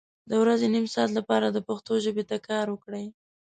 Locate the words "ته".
2.29-2.37